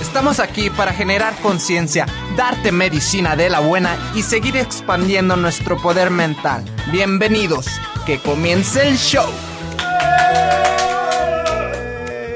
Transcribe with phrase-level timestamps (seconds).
[0.00, 6.10] Estamos aquí para generar conciencia, darte medicina de la buena y seguir expandiendo nuestro poder
[6.10, 6.62] mental.
[6.92, 7.66] Bienvenidos,
[8.04, 9.28] que comience el show.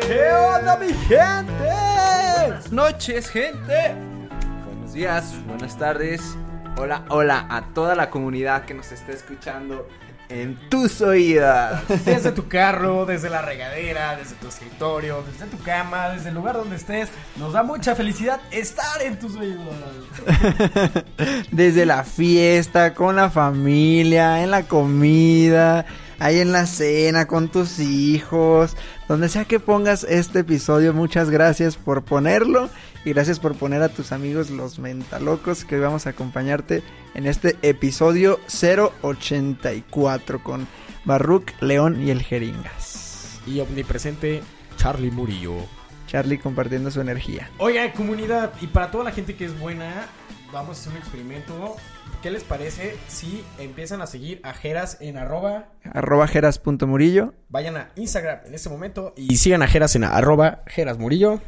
[0.07, 1.71] ¿Qué onda, mi gente?
[2.47, 3.95] Buenas noches, gente.
[4.65, 6.37] Buenos días, buenas tardes.
[6.79, 9.87] Hola, hola a toda la comunidad que nos está escuchando
[10.31, 11.83] en tus oídas.
[12.05, 16.57] Desde tu carro, desde la regadera, desde tu escritorio, desde tu cama, desde el lugar
[16.57, 17.09] donde estés.
[17.37, 19.75] Nos da mucha felicidad estar en tus oídos.
[21.51, 25.85] Desde la fiesta, con la familia, en la comida,
[26.19, 28.77] ahí en la cena, con tus hijos,
[29.09, 32.69] donde sea que pongas este episodio, muchas gracias por ponerlo
[33.05, 36.83] y gracias por poner a tus amigos los mentalocos que hoy vamos a acompañarte
[37.15, 40.67] en este episodio 084 con
[41.05, 43.41] Barruc, León y el Jeringas.
[43.47, 44.43] Y omnipresente
[44.77, 45.55] Charlie Murillo.
[46.07, 47.49] Charlie compartiendo su energía.
[47.59, 50.07] Oiga, comunidad, y para toda la gente que es buena,
[50.53, 51.77] vamos a hacer un experimento.
[52.23, 55.69] ¿Qué les parece si empiezan a seguir a Jeras en arroba?
[55.85, 57.33] Arroba jeras.murillo.
[57.49, 61.41] Vayan a Instagram en este momento y sigan a Jeras en arroba Jeras Murillo.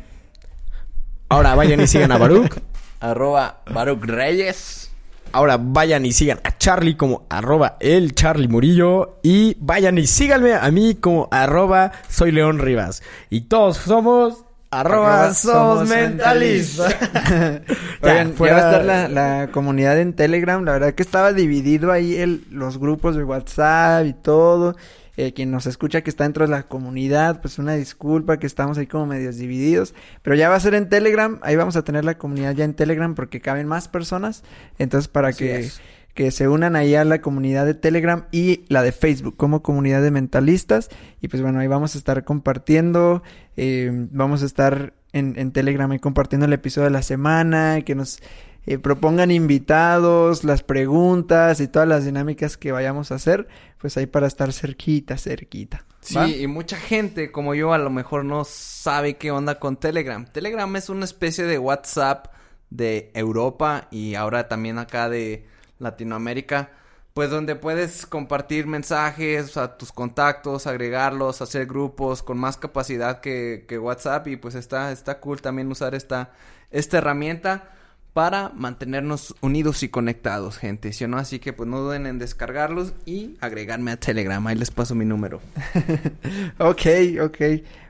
[1.29, 2.59] Ahora vayan y sigan a Baruch.
[3.01, 4.92] Arroba Baruch Reyes.
[5.33, 9.19] Ahora vayan y sigan a Charlie como arroba el Charlie Murillo.
[9.23, 13.03] Y vayan y síganme a mí como arroba soy León Rivas.
[13.31, 16.95] Y todos somos arroba somos mentalistas.
[18.03, 20.65] Oigan, ya va a estar la, la comunidad en Telegram.
[20.65, 24.77] La verdad que estaba dividido ahí el, los grupos de WhatsApp y todo.
[25.19, 28.79] Eh, quien nos escucha que está dentro de la comunidad, pues una disculpa que estamos
[28.79, 32.03] ahí como medios divididos, pero ya va a ser en Telegram, ahí vamos a tener
[32.03, 34.43] la comunidad ya en Telegram porque caben más personas,
[34.79, 35.83] entonces para Así que, es.
[36.15, 40.01] que se unan ahí a la comunidad de Telegram y la de Facebook como comunidad
[40.01, 40.89] de mentalistas,
[41.21, 43.23] y pues bueno, ahí vamos a estar compartiendo,
[43.59, 47.95] eh, vamos a estar en, en Telegram ahí compartiendo el episodio de la semana, que
[47.95, 48.19] nos
[48.65, 54.07] eh, propongan invitados, las preguntas y todas las dinámicas que vayamos a hacer, pues ahí
[54.07, 55.85] para estar cerquita, cerquita.
[56.01, 60.25] Sí, y mucha gente como yo a lo mejor no sabe qué onda con Telegram.
[60.27, 62.27] Telegram es una especie de WhatsApp
[62.71, 65.47] de Europa y ahora también acá de
[65.79, 66.71] Latinoamérica.
[67.15, 73.67] Pues donde puedes compartir mensajes a tus contactos, agregarlos, hacer grupos con más capacidad que,
[73.69, 76.33] que WhatsApp y pues está, está cool también usar esta,
[76.71, 77.69] esta herramienta
[78.13, 81.17] para mantenernos unidos y conectados, gente, ¿sí o no?
[81.17, 85.05] Así que pues no duden en descargarlos y agregarme a Telegram, ahí les paso mi
[85.05, 85.41] número.
[86.59, 86.83] Ok,
[87.23, 87.39] ok.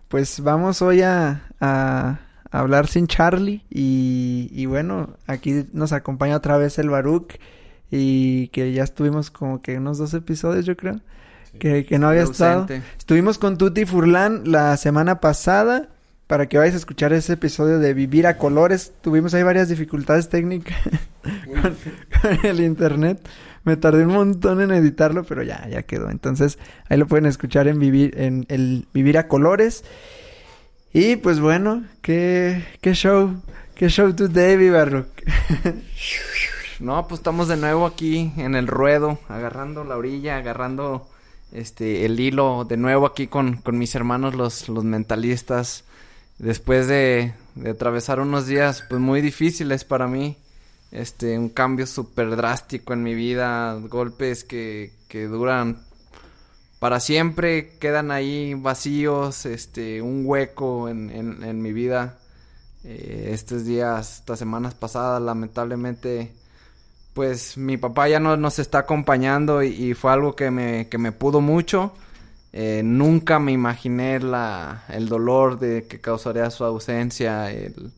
[0.09, 3.65] Pues vamos hoy a, a hablar sin Charlie.
[3.71, 7.39] Y, y bueno, aquí nos acompaña otra vez el Baruch.
[7.91, 11.01] Y que ya estuvimos como que unos dos episodios, yo creo.
[11.59, 12.67] Que, que no había estado.
[12.97, 15.89] Estuvimos con Tuti Furlan la semana pasada.
[16.33, 18.95] Para que vayas a escuchar ese episodio de Vivir a Colores.
[19.03, 20.79] Tuvimos ahí varias dificultades técnicas
[21.45, 21.77] con,
[22.23, 23.21] con el internet.
[23.65, 26.09] Me tardé un montón en editarlo, pero ya, ya quedó.
[26.09, 26.59] Entonces,
[26.89, 29.85] ahí lo pueden escuchar en Vivir, en el Vivir a Colores.
[30.95, 33.43] Y pues bueno, qué, qué show,
[33.75, 35.09] qué show today, Vivarrock.
[36.81, 41.07] No, pues estamos de nuevo aquí en el ruedo, agarrando la orilla, agarrando
[41.53, 45.85] este el hilo de nuevo aquí con, con mis hermanos los, los mentalistas.
[46.43, 50.37] Después de, de atravesar unos días pues muy difíciles para mí.
[50.91, 55.79] este, un cambio súper drástico en mi vida, golpes que, que duran
[56.81, 62.19] para siempre, quedan ahí vacíos, este, un hueco en, en, mi vida.
[62.83, 66.33] Eh, estos días, estas semanas pasadas, lamentablemente,
[67.15, 70.99] pues mi papá ya no nos está acompañando y, y fue algo que me, que
[70.99, 71.93] me pudo mucho.
[72.53, 77.93] Eh, nunca me imaginé la, el dolor de que causaría su ausencia, el,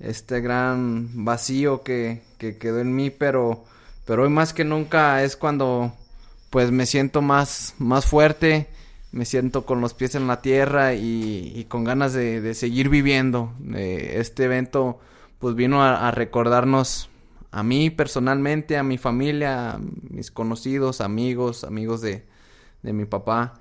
[0.00, 3.64] este gran vacío que, que quedó en mí, pero,
[4.04, 5.94] pero hoy más que nunca es cuando
[6.50, 8.68] pues me siento más, más fuerte,
[9.12, 13.52] me siento con los pies en la tierra y, con ganas de, de seguir viviendo.
[13.74, 14.98] Eh, este evento
[15.38, 17.10] pues vino a, a, recordarnos
[17.52, 19.80] a mí personalmente, a mi familia, a
[20.10, 22.24] mis conocidos, amigos, amigos de,
[22.82, 23.60] de mi papá,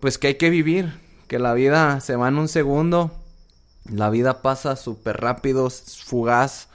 [0.00, 0.98] pues que hay que vivir,
[1.28, 3.12] que la vida se va en un segundo
[3.88, 6.68] la vida pasa súper rápido, fugaz.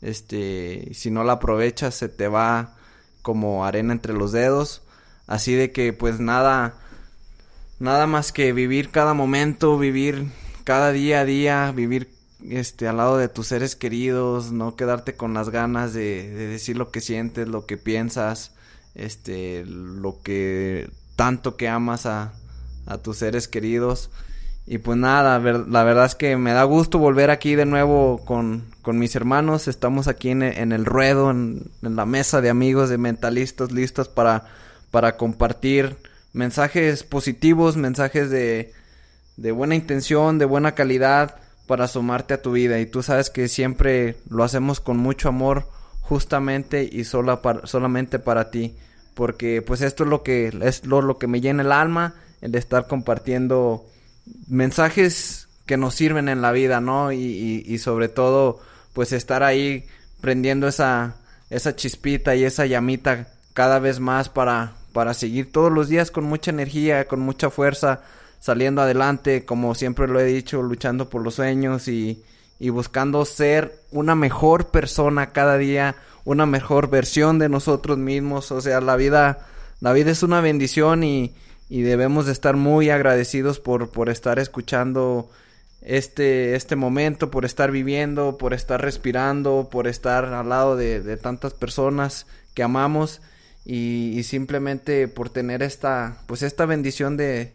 [0.00, 2.76] Este, si no la aprovechas, se te va
[3.22, 4.82] como arena entre los dedos.
[5.26, 6.74] Así de que, pues nada,
[7.78, 10.30] nada más que vivir cada momento, vivir
[10.64, 12.12] cada día a día, vivir
[12.48, 16.76] este al lado de tus seres queridos, no quedarte con las ganas de, de decir
[16.76, 18.52] lo que sientes, lo que piensas,
[18.94, 22.32] este, lo que tanto que amas a,
[22.86, 24.10] a tus seres queridos.
[24.66, 28.64] Y pues nada, la verdad es que me da gusto volver aquí de nuevo con,
[28.82, 29.66] con mis hermanos.
[29.66, 34.44] Estamos aquí en, en el ruedo, en, la mesa de amigos, de mentalistas, listos para,
[34.92, 35.96] para compartir
[36.32, 38.72] mensajes positivos, mensajes de,
[39.36, 41.36] de buena intención, de buena calidad
[41.66, 42.78] para asomarte a tu vida.
[42.78, 45.68] Y tú sabes que siempre lo hacemos con mucho amor,
[46.00, 48.76] justamente y sola solamente para ti.
[49.14, 52.54] Porque pues esto es lo que es lo, lo que me llena el alma, el
[52.56, 53.86] estar compartiendo
[54.48, 57.12] mensajes que nos sirven en la vida, ¿no?
[57.12, 58.60] Y, sobre todo,
[58.92, 59.86] pues estar ahí
[60.20, 61.16] prendiendo esa,
[61.48, 66.24] esa chispita y esa llamita cada vez más para, para seguir todos los días con
[66.24, 68.00] mucha energía, con mucha fuerza,
[68.40, 72.22] saliendo adelante, como siempre lo he dicho, luchando por los sueños y,
[72.58, 75.94] y buscando ser una mejor persona cada día,
[76.24, 78.50] una mejor versión de nosotros mismos.
[78.50, 79.46] O sea, la vida,
[79.80, 81.34] la vida es una bendición y,
[81.72, 85.30] y debemos de estar muy agradecidos por, por estar escuchando
[85.80, 91.16] este, este momento, por estar viviendo, por estar respirando, por estar al lado de, de
[91.16, 93.22] tantas personas que amamos
[93.64, 97.54] y, simplemente por tener esta, pues esta bendición de,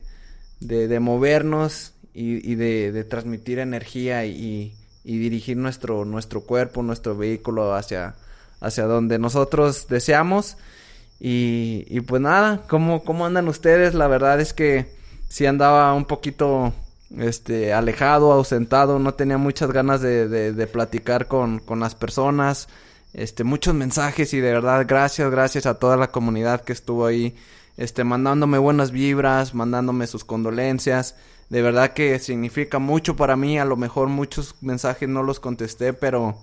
[0.61, 4.73] de, de movernos y, y de, de, transmitir energía y,
[5.03, 8.15] y, dirigir nuestro, nuestro cuerpo, nuestro vehículo hacia,
[8.61, 10.57] hacia donde nosotros deseamos
[11.19, 13.93] y, y pues nada, ¿cómo, ¿cómo andan ustedes?
[13.93, 14.85] La verdad es que
[15.29, 16.73] sí andaba un poquito
[17.17, 22.67] este alejado, ausentado, no tenía muchas ganas de, de, de platicar con, con las personas,
[23.13, 27.35] este, muchos mensajes y de verdad gracias, gracias a toda la comunidad que estuvo ahí,
[27.77, 31.15] este, mandándome buenas vibras, mandándome sus condolencias,
[31.49, 35.93] de verdad que significa mucho para mí, a lo mejor muchos mensajes no los contesté,
[35.93, 36.37] pero,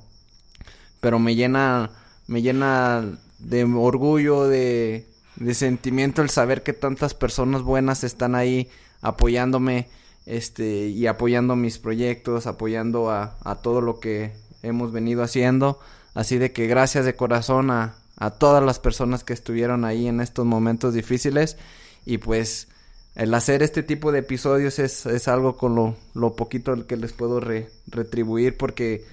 [1.00, 1.91] pero me llena,
[2.27, 3.05] me llena
[3.44, 5.06] de orgullo, de,
[5.37, 8.69] de sentimiento el saber que tantas personas buenas están ahí
[9.00, 9.88] apoyándome
[10.26, 14.32] este y apoyando mis proyectos, apoyando a, a todo lo que
[14.62, 15.79] hemos venido haciendo.
[16.14, 20.20] Así de que gracias de corazón a, a todas las personas que estuvieron ahí en
[20.20, 21.56] estos momentos difíciles.
[22.06, 22.69] Y pues
[23.15, 27.13] el hacer este tipo de episodios es, es algo con lo, lo poquito que les
[27.13, 29.05] puedo re, retribuir porque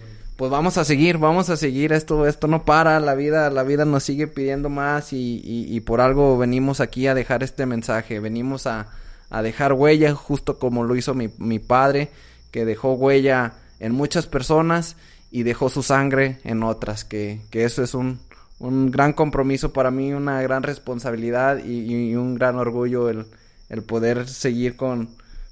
[0.42, 3.86] pues vamos a seguir, vamos a seguir, esto, esto no para, la vida, la vida
[3.86, 8.66] nos sigue pidiendo más y, y, por algo venimos aquí a dejar este mensaje, venimos
[8.66, 8.88] a,
[9.30, 12.10] a dejar huella, justo como lo hizo mi, mi padre,
[12.50, 14.96] que dejó huella en muchas personas
[15.30, 18.20] y dejó su sangre en otras, que, que eso es un,
[18.58, 23.28] un gran compromiso para mí, una gran responsabilidad y, y, un gran orgullo el,
[23.70, 25.08] el poder seguir con,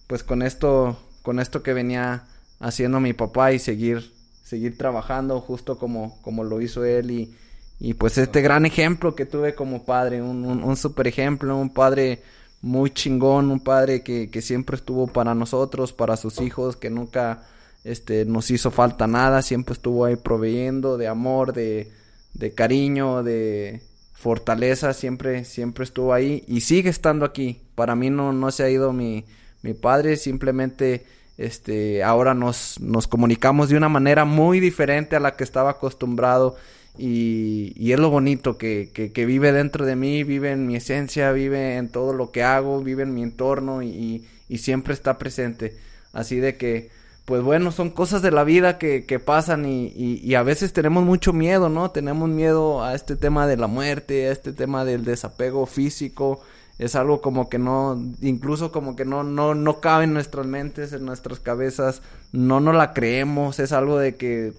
[0.08, 2.24] pues con esto, con esto que venía
[2.60, 4.18] haciendo mi papá y seguir
[4.50, 7.36] seguir trabajando justo como, como lo hizo él y,
[7.80, 12.24] y pues este gran ejemplo que tuve como padre, un, un, super ejemplo, un padre
[12.64, 17.44] muy chingón, un padre que, que siempre estuvo para nosotros, para sus hijos, que nunca
[17.84, 21.92] este nos hizo falta nada, siempre estuvo ahí proveyendo de amor, de,
[22.34, 27.62] de cariño, de fortaleza, siempre, siempre estuvo ahí y sigue estando aquí.
[27.76, 29.26] Para mí no, no se ha ido mi,
[29.62, 31.06] mi padre, simplemente
[31.40, 36.58] este, ahora nos, nos comunicamos de una manera muy diferente a la que estaba acostumbrado
[36.98, 41.32] y, y es lo bonito que, que, vive dentro de mí, vive en mi esencia,
[41.32, 45.78] vive en todo lo que hago, vive en mi entorno y, y siempre está presente.
[46.12, 46.90] Así de que,
[47.24, 51.06] pues bueno, son cosas de la vida que, que pasan y, y, a veces tenemos
[51.06, 51.92] mucho miedo, ¿no?
[51.92, 56.42] Tenemos miedo a este tema de la muerte, a este tema del desapego físico.
[56.80, 60.94] Es algo como que no, incluso como que no, no, no cabe en nuestras mentes,
[60.94, 62.02] en nuestras cabezas.
[62.32, 63.60] No nos la creemos.
[63.60, 64.54] Es algo de que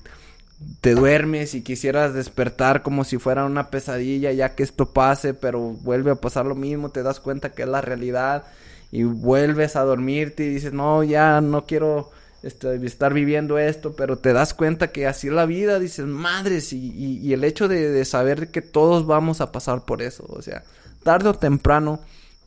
[0.80, 5.58] te duermes y quisieras despertar como si fuera una pesadilla ya que esto pase, pero
[5.60, 8.44] vuelve a pasar lo mismo, te das cuenta que es la realidad
[8.92, 12.10] y vuelves a dormirte y dices, no, ya no quiero
[12.42, 16.72] este, estar viviendo esto, pero te das cuenta que así es la vida, dices, madres,
[16.72, 20.26] y, y, y el hecho de, de, saber que todos vamos a pasar por eso,
[20.28, 20.64] o sea,
[21.02, 22.00] tarde o temprano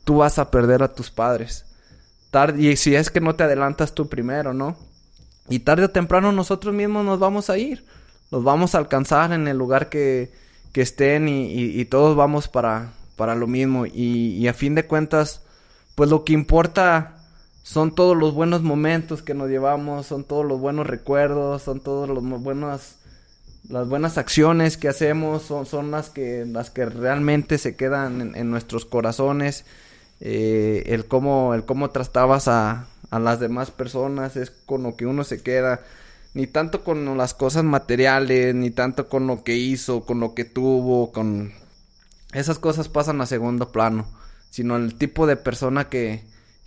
[0.04, 1.64] tú vas a perder a tus padres,
[2.56, 4.76] y si es que no te adelantas tú primero, ¿no?
[5.48, 7.84] Y tarde o temprano nosotros mismos nos vamos a ir,
[8.30, 10.32] nos vamos a alcanzar en el lugar que,
[10.72, 14.86] que estén y, y, y todos vamos para, para lo mismo, y a fin de
[14.86, 15.42] cuentas,
[15.94, 17.20] pues lo que importa
[17.64, 22.08] son todos los buenos momentos que nos llevamos, son todos los buenos recuerdos, son todos
[22.08, 22.96] los buenos
[23.68, 28.50] las buenas acciones que hacemos son, son las que las que realmente se quedan en,
[28.50, 29.64] nuestros corazones.
[30.20, 35.06] Eh, el cómo el cómo tratabas a, a las demás personas es con lo que
[35.06, 35.80] uno se queda.
[36.34, 40.44] Ni tanto con las cosas materiales ni tanto con lo que hizo con lo que
[40.44, 41.52] tuvo con
[42.32, 44.08] esas cosas pasan a segundo plano
[44.50, 46.24] sino el tipo de persona que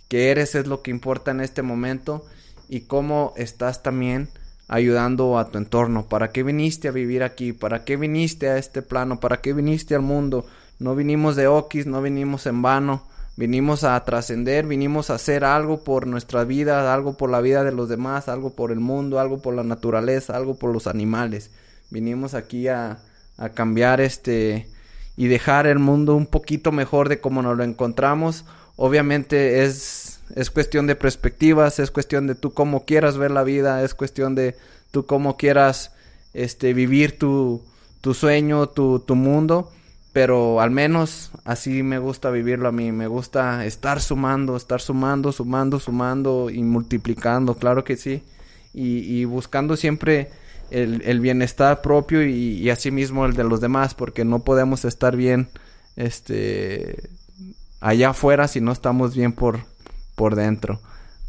[0.08, 2.24] que eres es lo que importa en este momento
[2.70, 4.30] y cómo estás también
[4.68, 6.06] ayudando a tu entorno.
[6.06, 7.52] ¿Para qué viniste a vivir aquí?
[7.52, 9.18] ¿Para qué viniste a este plano?
[9.18, 10.46] ¿Para qué viniste al mundo?
[10.78, 13.02] No vinimos de Okis, no vinimos en vano.
[13.36, 17.70] Vinimos a trascender, vinimos a hacer algo por nuestra vida, algo por la vida de
[17.70, 21.52] los demás, algo por el mundo, algo por la naturaleza, algo por los animales.
[21.90, 22.98] Vinimos aquí a,
[23.36, 24.68] a cambiar este
[25.16, 28.44] y dejar el mundo un poquito mejor de como nos lo encontramos
[28.78, 33.82] obviamente es, es cuestión de perspectivas, es cuestión de tú cómo quieras ver la vida,
[33.82, 34.56] es cuestión de
[34.90, 35.92] tú cómo quieras
[36.34, 37.62] este, vivir tu,
[38.00, 39.70] tu sueño, tu, tu mundo,
[40.12, 45.32] pero al menos así me gusta vivirlo a mí, me gusta estar sumando, estar sumando,
[45.32, 48.22] sumando, sumando y multiplicando, claro que sí,
[48.74, 50.30] y, buscando siempre
[50.70, 55.16] el, el bienestar propio y, y asimismo el de los demás, porque no podemos estar
[55.16, 55.48] bien,
[55.96, 57.10] este
[57.80, 59.60] allá afuera si no estamos bien por,
[60.18, 60.80] por dentro.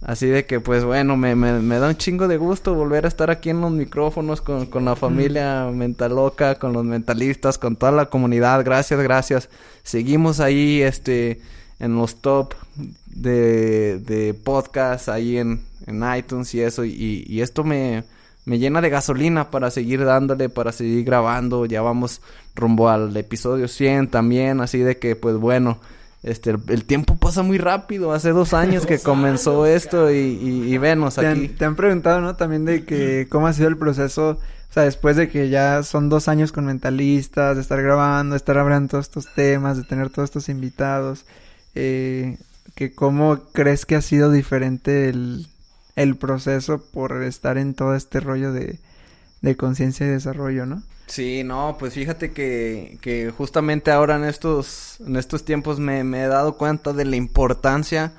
[0.02, 3.10] Así de que, pues bueno, me, me, me, da un chingo de gusto volver a
[3.10, 5.76] estar aquí en los micrófonos con, con la familia mm.
[5.76, 8.64] Mentaloca, con los mentalistas, con toda la comunidad.
[8.64, 9.50] Gracias, gracias.
[9.84, 11.42] Seguimos ahí, este,
[11.80, 12.54] en los top
[13.08, 16.86] de, de podcast, ahí en, en iTunes y eso.
[16.86, 18.06] Y, y esto me,
[18.46, 21.66] me llena de gasolina para seguir dándole, para seguir grabando.
[21.66, 22.22] Ya vamos
[22.56, 24.62] rumbo al episodio 100 también.
[24.62, 25.78] Así de que, pues bueno
[26.22, 28.12] este, el, tiempo pasa muy rápido.
[28.12, 31.46] Hace dos años que comenzó esto y, y, y venos te aquí.
[31.46, 32.36] Han, te han preguntado, ¿no?
[32.36, 36.10] También de que cómo ha sido el proceso, o sea, después de que ya son
[36.10, 40.10] dos años con mentalistas, de estar grabando, de estar hablando todos estos temas, de tener
[40.10, 41.26] todos estos invitados,
[41.76, 42.38] eh,
[42.76, 45.48] que cómo crees que ha sido diferente el,
[45.96, 48.80] el proceso por estar en todo este rollo de,
[49.42, 50.84] de conciencia y desarrollo, ¿no?
[51.08, 56.24] Sí, no, pues fíjate que, que justamente ahora en estos, en estos tiempos me, me,
[56.24, 58.12] he dado cuenta de la importancia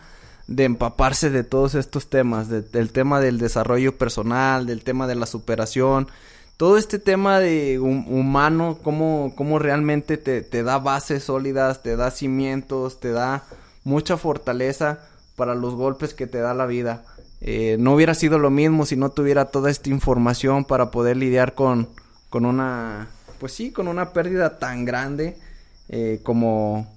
[0.49, 5.15] de empaparse de todos estos temas, de, del tema del desarrollo personal, del tema de
[5.15, 6.09] la superación,
[6.57, 12.11] todo este tema de humano, cómo, cómo realmente te, te da bases sólidas, te da
[12.11, 13.45] cimientos, te da
[13.85, 14.99] mucha fortaleza
[15.37, 17.05] para los golpes que te da la vida.
[17.41, 21.55] Eh, no hubiera sido lo mismo si no tuviera toda esta información para poder lidiar
[21.55, 21.89] con,
[22.29, 25.39] con una, pues sí, con una pérdida tan grande
[25.89, 26.93] eh, como,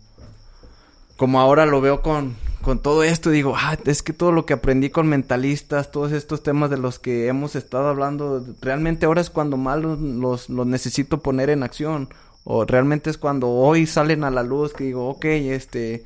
[1.15, 3.29] como ahora lo veo con, con todo esto.
[3.29, 6.99] Digo, ah, es que todo lo que aprendí con mentalistas, todos estos temas de los
[6.99, 11.63] que hemos estado hablando, realmente ahora es cuando más los, los, los necesito poner en
[11.63, 12.09] acción.
[12.45, 16.03] O realmente es cuando hoy salen a la luz que digo, ok, este,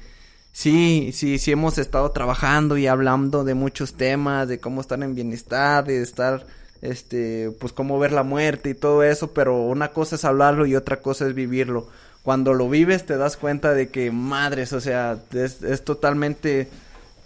[0.57, 5.13] sí, sí, sí hemos estado trabajando y hablando de muchos temas, de cómo estar en
[5.13, 6.47] bienestar, de estar
[6.81, 10.75] este, pues cómo ver la muerte y todo eso, pero una cosa es hablarlo y
[10.75, 11.87] otra cosa es vivirlo.
[12.23, 16.67] Cuando lo vives te das cuenta de que madres, o sea, es, totalmente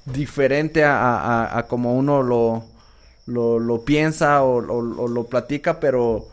[0.05, 2.65] diferente a, como uno lo,
[3.27, 6.27] lo, piensa o, lo platica, pero,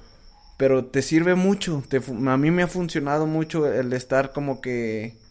[0.57, 1.81] pero te sirve mucho.
[1.88, 5.28] Te, a mí me ha funcionado mucho el estar como que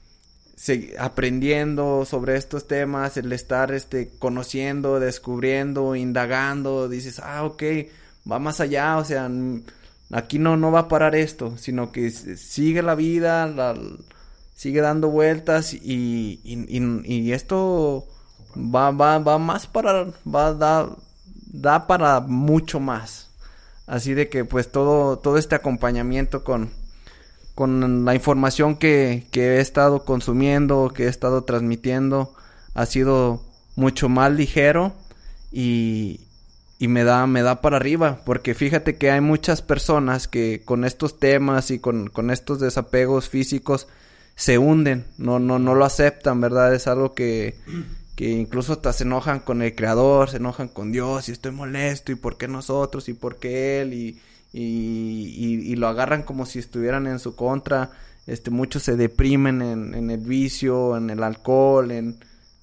[0.98, 7.64] aprendiendo sobre estos temas, el estar este conociendo, descubriendo, indagando, dices, ah, ok,
[8.30, 9.30] va más allá, o sea,
[10.12, 13.76] aquí no, no va a parar esto, sino que sigue la vida,
[14.56, 16.68] sigue dando vueltas y, y,
[17.06, 18.08] y, esto
[18.56, 20.90] va, va, va más para, va a dar,
[21.46, 23.30] da para mucho más.
[23.86, 26.72] Así de que pues todo, todo este acompañamiento con,
[27.58, 32.36] con la información que, que he estado consumiendo, que he estado transmitiendo,
[32.76, 33.42] ha sido
[33.76, 34.94] mucho más ligero
[35.52, 36.20] y,
[36.78, 40.86] y me da, me da para arriba, porque fíjate que hay muchas personas que con
[40.86, 43.88] estos temas y con, con estos desapegos físicos
[44.36, 46.76] se hunden, no, no, no lo aceptan, ¿verdad?
[46.76, 47.56] Es algo que,
[48.16, 52.12] que incluso hasta se enojan con el creador, se enojan con Dios y estoy molesto
[52.12, 54.22] y por qué nosotros y por qué él y,
[54.54, 57.92] y, y, lo agarran como si estuvieran en su contra,
[58.26, 62.18] este, muchos se deprimen en, en el vicio, en el alcohol, en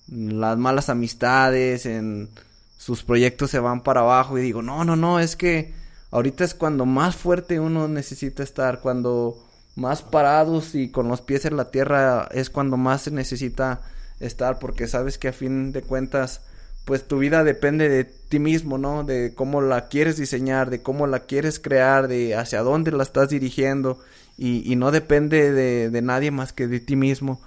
[0.09, 2.29] las malas amistades, en
[2.77, 5.73] sus proyectos se van para abajo y digo, no, no, no, es que
[6.11, 9.43] ahorita es cuando más fuerte uno necesita estar, cuando
[9.77, 13.81] más parados y con los pies en la tierra es cuando más se necesita
[14.21, 16.43] estar porque sabes que a fin de cuentas
[16.85, 19.05] pues tu vida depende de ti mismo, ¿no?
[19.05, 23.29] De cómo la quieres diseñar, de cómo la quieres crear, de hacia dónde la estás
[23.31, 23.99] dirigiendo
[24.37, 27.41] y, no depende de, de nadie más que de ti mismo.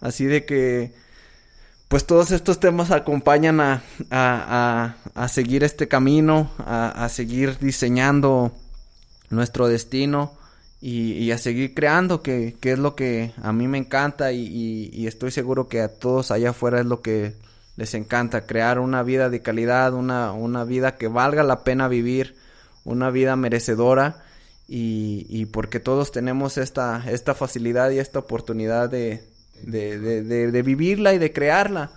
[0.00, 0.92] Así de que
[1.92, 8.50] pues todos estos temas acompañan a, a, a, seguir este camino, a, seguir diseñando
[9.28, 10.32] nuestro destino
[10.80, 15.06] y, a seguir creando, que, que, es lo que a mí me encanta y, y,
[15.06, 17.34] estoy seguro que a todos allá afuera es lo que
[17.82, 22.36] les encanta, crear una vida de calidad, una, una vida que valga la pena vivir,
[22.84, 24.22] una vida merecedora
[24.68, 29.24] y, y porque todos tenemos esta, esta facilidad y esta oportunidad de,
[29.64, 31.90] de, de, de, vivirla y de crearla.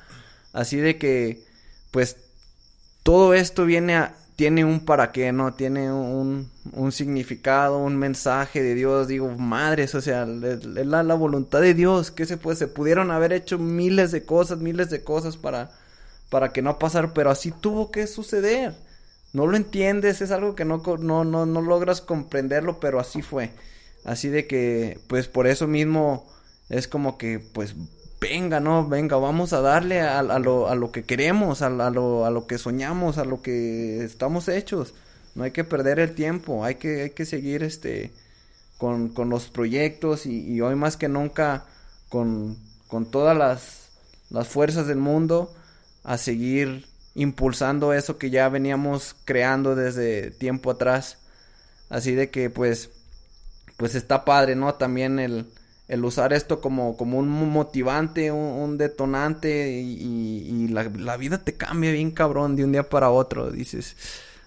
[0.54, 1.44] Así de que,
[1.92, 2.18] pues,
[3.04, 5.54] todo esto viene a, tiene un para qué, ¿no?
[5.54, 9.08] Tiene un, un significado, un mensaje de Dios.
[9.08, 12.12] Digo, madres, o sea, es la, la, voluntad de Dios.
[12.12, 12.58] que se puede?
[12.58, 15.72] Se pudieron haber hecho miles de cosas, miles de cosas para,
[16.30, 18.76] para que no pasara, pero así tuvo que suceder.
[19.34, 23.52] No lo entiendes, es algo que no, no, no, no logras comprenderlo, pero así fue.
[24.04, 26.28] Así de que, pues por eso mismo
[26.70, 27.76] es como que, pues,
[28.30, 32.26] venga, no, venga, vamos a darle a, lo, a lo, que queremos, a, a, lo,
[32.26, 34.94] a lo que soñamos, a lo que estamos hechos.
[35.36, 38.12] No hay que perder el tiempo, hay que, hay que seguir este
[38.78, 41.66] con, con los proyectos y, y, hoy más que nunca
[42.10, 42.58] con,
[42.88, 43.90] con todas las,
[44.30, 45.54] las fuerzas del mundo
[46.04, 51.20] a seguir impulsando eso que ya veníamos creando desde tiempo atrás.
[51.90, 52.90] Así de que pues
[53.78, 54.74] pues está padre, ¿no?
[54.76, 55.48] También el
[55.88, 62.12] el usar esto como, como un motivante, un, detonante y, la, vida te cambia bien
[62.12, 63.52] cabrón de un día para otro.
[63.52, 63.96] Dices,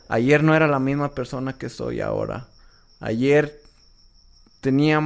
[0.08, 2.48] ayer no era la misma persona que soy ahora.
[3.00, 3.60] Ayer
[4.60, 4.98] tenía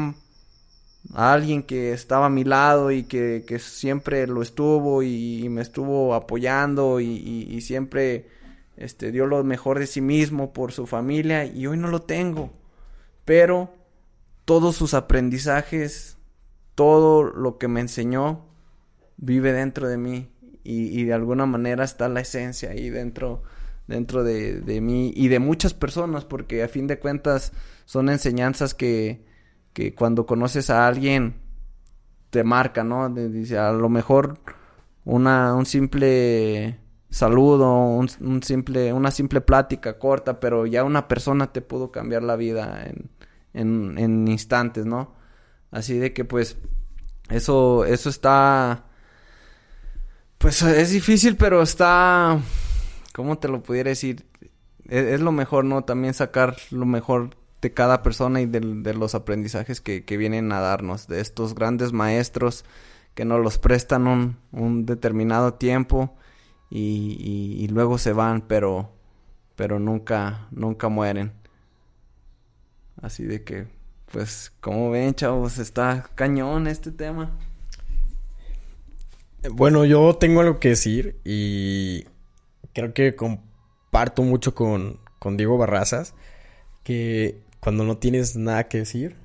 [1.14, 5.60] a alguien que estaba a mi lado y que, que siempre lo estuvo y, me
[5.60, 8.26] estuvo apoyando y, y, siempre
[8.78, 12.52] este, dio lo mejor de sí mismo por su familia y hoy no lo tengo.
[13.26, 13.74] Pero
[14.46, 16.16] todos sus aprendizajes
[16.74, 18.46] todo lo que me enseñó
[19.16, 20.28] vive dentro de mí
[20.64, 23.42] y, de alguna manera está la esencia ahí dentro
[23.88, 27.52] dentro de, de, mí y de muchas personas porque a fin de cuentas
[27.84, 29.24] son enseñanzas que,
[29.72, 31.34] que cuando conoces a alguien
[32.30, 33.10] te marca, ¿no?
[33.10, 34.38] Dice, a lo mejor
[35.04, 36.78] una, un simple
[37.10, 42.36] saludo, un, simple, una simple plática corta, pero ya una persona te pudo cambiar la
[42.36, 42.86] vida
[43.52, 45.12] en, en instantes, ¿no?
[45.72, 46.56] Así de que pues
[47.28, 48.84] eso, eso está...
[50.38, 52.38] Pues es difícil, pero está...
[53.14, 54.26] ¿Cómo te lo pudiera decir?
[54.88, 55.84] Es, lo mejor, ¿no?
[55.84, 60.60] También sacar lo mejor de cada persona y de, los aprendizajes que, que, vienen a
[60.60, 62.64] darnos, de estos grandes maestros
[63.14, 66.16] que nos los prestan un, un determinado tiempo
[66.70, 68.90] y, y, y, luego se van, pero,
[69.54, 71.32] pero nunca, nunca mueren.
[73.00, 73.68] Así de que
[74.12, 77.30] pues, como ven, chavos, está cañón este tema.
[79.50, 82.04] Bueno, yo tengo algo que decir y
[82.74, 86.14] creo que comparto mucho con, con Diego Barrazas
[86.84, 89.16] que cuando no tienes nada que decir,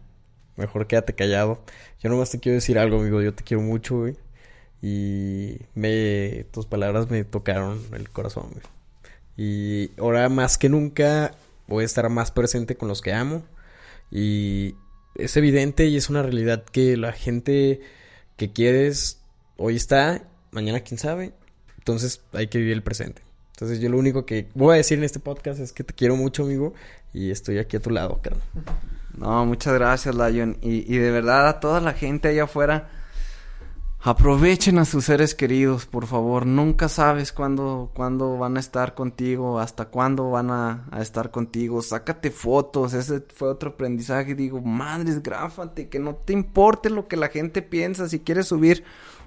[0.56, 1.64] mejor quédate callado.
[2.00, 4.16] Yo nomás te quiero decir algo, amigo, yo te quiero mucho, güey.
[4.82, 8.64] Y me, tus palabras me tocaron el corazón, güey.
[9.38, 11.36] Y ahora más que nunca
[11.68, 13.44] voy a estar más presente con los que amo
[14.12, 14.76] y
[15.16, 17.82] es evidente y es una realidad que la gente
[18.36, 19.22] que quieres
[19.58, 21.34] hoy está, mañana quién sabe.
[21.78, 23.22] Entonces hay que vivir el presente.
[23.54, 26.16] Entonces yo lo único que voy a decir en este podcast es que te quiero
[26.16, 26.74] mucho, amigo,
[27.14, 28.44] y estoy aquí a tu lado, carnal.
[29.18, 30.58] No, muchas gracias, Lion.
[30.62, 32.90] Y, y de verdad a toda la gente allá afuera,
[34.00, 36.46] Aprovechen a sus seres queridos, por favor.
[36.46, 41.82] Nunca sabes cuándo, cuándo van a estar contigo, hasta cuándo van a, estar contigo.
[41.82, 42.94] Sácate fotos.
[42.94, 44.36] Ese fue otro aprendizaje.
[44.36, 48.08] Digo, madres, gráfate, que no te importe lo que la gente piensa.
[48.08, 48.84] Si quieres subir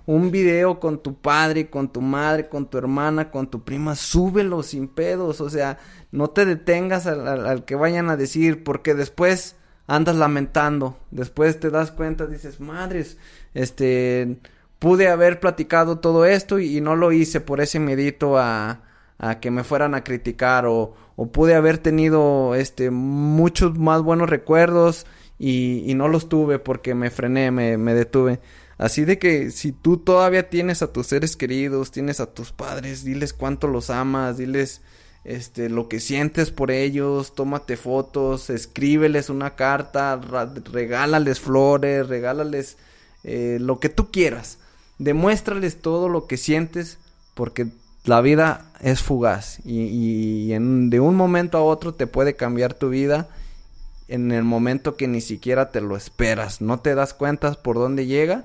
[0.07, 4.63] un video con tu padre, con tu madre, con tu hermana, con tu prima, súbelo
[4.63, 5.41] sin pedos.
[5.41, 5.79] O sea,
[6.13, 9.57] no te detengas al, al que vayan a decir, porque después
[9.89, 10.97] andas lamentando.
[11.11, 13.19] Después te das cuenta, dices, madres,
[13.53, 14.39] este
[14.81, 18.81] pude haber platicado todo esto y, no lo hice por ese medito a,
[19.19, 24.29] a que me fueran a criticar o, o, pude haber tenido este muchos más buenos
[24.31, 25.07] recuerdos
[25.39, 28.41] y, y no los tuve porque me frené, me, me, detuve.
[28.79, 33.05] Así de que si tú todavía tienes a tus seres queridos, tienes a tus padres,
[33.05, 34.81] diles cuánto los amas, diles
[35.25, 40.19] este lo que sientes por ellos, tómate fotos, escríbeles una carta,
[40.73, 42.79] regálales flores, regálales
[43.25, 44.57] eh, lo que tú quieras
[45.01, 46.99] demuéstrales todo lo que sientes
[47.35, 47.69] porque
[48.05, 52.75] la vida es fugaz y, y en, de un momento a otro te puede cambiar
[52.75, 53.29] tu vida
[54.09, 58.07] en el momento que ni siquiera te lo esperas, no te das cuenta por dónde
[58.07, 58.45] llega,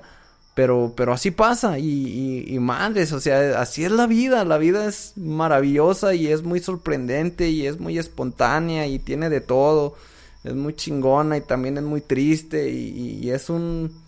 [0.54, 4.56] pero, pero así pasa y, y, y madres, o sea, así es la vida, la
[4.56, 9.94] vida es maravillosa y es muy sorprendente y es muy espontánea y tiene de todo,
[10.42, 14.05] es muy chingona y también es muy triste y, y es un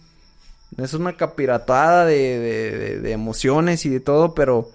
[0.79, 4.71] es una capiratada de, de, de, emociones y de todo, pero,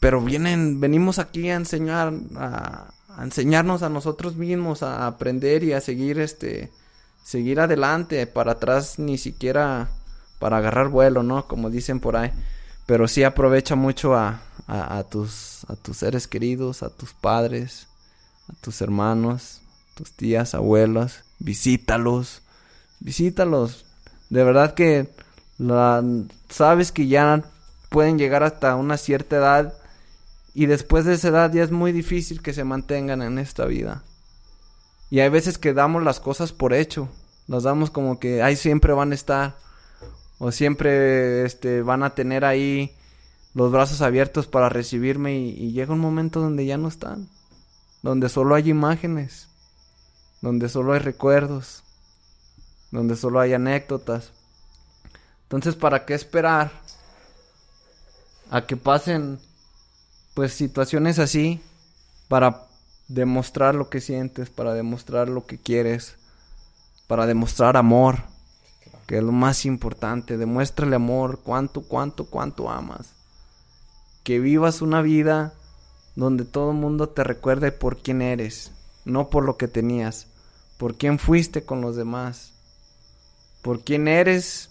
[0.00, 5.72] pero vienen, venimos aquí a enseñar, a, a, enseñarnos a nosotros mismos, a aprender y
[5.72, 6.70] a seguir, este,
[7.24, 9.88] seguir adelante, para atrás ni siquiera
[10.38, 11.46] para agarrar vuelo, ¿no?
[11.48, 12.30] Como dicen por ahí.
[12.86, 17.88] Pero sí aprovecha mucho a, a, tus, a tus seres queridos, a tus padres,
[18.48, 19.62] a tus hermanos,
[19.94, 22.42] tus tías, abuelas, visítalos,
[23.00, 23.86] visítalos,
[24.34, 25.08] de verdad que
[25.58, 26.02] la,
[26.48, 27.44] sabes que ya
[27.88, 29.74] pueden llegar hasta una cierta edad
[30.54, 34.02] y después de esa edad ya es muy difícil que se mantengan en esta vida.
[35.08, 37.08] Y hay veces que damos las cosas por hecho,
[37.46, 39.56] las damos como que ahí siempre van a estar
[40.38, 42.90] o siempre este van a tener ahí
[43.54, 47.28] los brazos abiertos para recibirme y, y llega un momento donde ya no están,
[48.02, 49.48] donde solo hay imágenes,
[50.42, 51.83] donde solo hay recuerdos
[52.94, 54.30] donde solo hay anécdotas.
[55.42, 56.70] Entonces, ¿para qué esperar
[58.50, 59.40] a que pasen
[60.34, 61.60] pues situaciones así
[62.28, 62.66] para
[63.08, 66.14] demostrar lo que sientes, para demostrar lo que quieres,
[67.08, 68.22] para demostrar amor,
[69.06, 73.12] que es lo más importante, demuéstrale amor, cuánto, cuánto, cuánto amas.
[74.22, 75.52] Que vivas una vida
[76.14, 78.70] donde todo el mundo te recuerde por quién eres,
[79.04, 80.28] no por lo que tenías,
[80.78, 82.53] por quién fuiste con los demás,
[83.64, 84.68] por quién eres,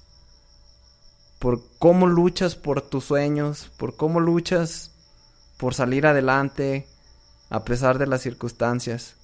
[1.39, 4.91] por cómo luchas por tus sueños, por cómo luchas
[5.58, 6.86] por salir adelante
[7.49, 9.15] a pesar de las circunstancias.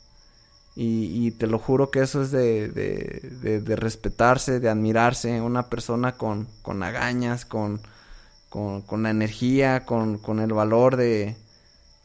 [0.75, 6.81] Y, te lo juro que eso es de, respetarse, de admirarse, una persona con, con
[6.81, 7.81] agañas, con,
[8.47, 11.35] con, con la energía, con, con el valor de,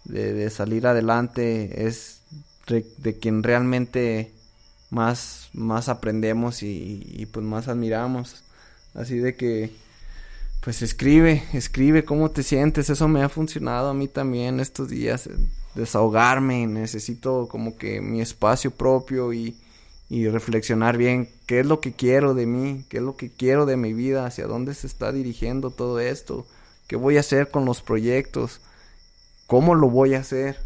[0.05, 2.23] de, salir adelante, es
[2.67, 4.35] de quien realmente
[4.95, 8.43] más, más aprendemos y, pues más admiramos.
[8.95, 9.71] Así de que,
[10.63, 12.89] pues escribe, escribe cómo te sientes.
[12.89, 15.29] Eso me ha funcionado a mí también estos días.
[15.75, 19.57] Desahogarme, necesito como que mi espacio propio y,
[20.09, 23.67] y reflexionar bien qué es lo que quiero de mí, qué es lo que quiero
[23.67, 26.47] de mi vida, hacia dónde se está dirigiendo todo esto,
[26.87, 28.61] qué voy a hacer con los proyectos,
[29.49, 30.57] cómo lo voy a hacer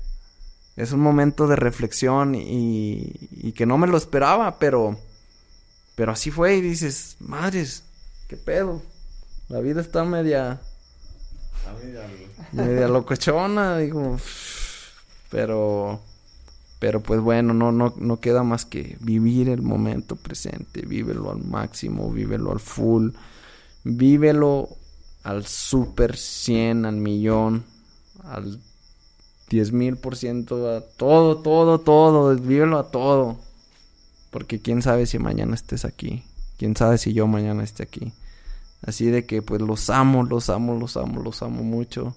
[0.78, 4.96] es un momento de reflexión y, que no me lo esperaba, pero,
[5.96, 7.82] pero así fue y dices, madres,
[8.28, 8.80] qué pedo,
[9.48, 10.60] la vida está media,
[12.52, 14.18] media locochona, digo,
[15.32, 16.00] pero,
[16.78, 21.42] pero pues bueno, no, no, no queda más que vivir el momento presente, vívelo al
[21.42, 23.10] máximo, vívelo al full,
[23.82, 24.68] vívelo
[25.24, 27.64] al super 100, al millón,
[28.22, 28.60] al
[29.48, 33.38] diez mil por ciento a todo, todo, todo, vívelo a todo.
[34.30, 36.24] Porque quién sabe si mañana estés aquí.
[36.58, 38.12] Quién sabe si yo mañana esté aquí.
[38.82, 42.14] Así de que pues los amo, los amo, los amo, los amo mucho.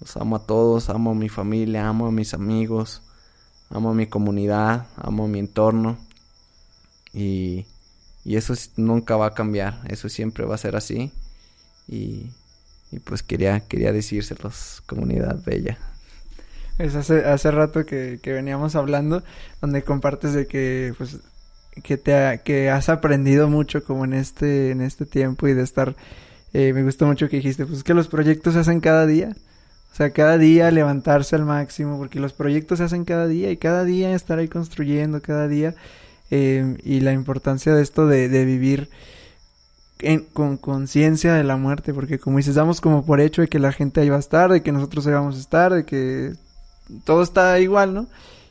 [0.00, 3.02] Los amo a todos, amo a mi familia, amo a mis amigos,
[3.70, 5.96] amo a mi comunidad, amo a mi entorno.
[7.12, 7.66] Y,
[8.24, 11.12] y eso nunca va a cambiar, eso siempre va a ser así.
[11.86, 12.30] Y,
[12.90, 15.78] y pues quería, quería decírselos, comunidad bella.
[16.82, 19.22] Es hace, hace rato que, que veníamos hablando,
[19.60, 21.18] donde compartes de que, pues,
[21.82, 25.62] que te ha, que has aprendido mucho como en este, en este tiempo y de
[25.62, 25.94] estar
[26.54, 29.34] eh, me gustó mucho que dijiste, pues que los proyectos se hacen cada día.
[29.92, 33.56] O sea, cada día levantarse al máximo, porque los proyectos se hacen cada día y
[33.58, 35.74] cada día estar ahí construyendo, cada día.
[36.30, 38.88] Eh, y la importancia de esto de, de vivir
[40.32, 43.72] con conciencia de la muerte, porque como dices, damos como por hecho de que la
[43.72, 46.32] gente ahí va a estar, de que nosotros ahí vamos a estar, de que
[47.04, 48.06] todo está igual, ¿no?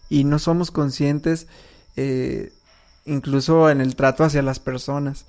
[0.10, 1.47] Y no somos conscientes,
[1.95, 2.51] eh,
[3.06, 5.25] incluso en el trato hacia las personas.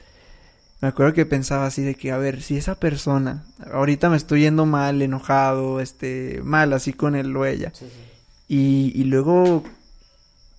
[0.80, 4.42] Me acuerdo que pensaba así de que, a ver, si esa persona, ahorita me estoy
[4.42, 7.72] yendo mal, enojado, este, mal, así con él o ella,
[8.48, 9.62] Y, y luego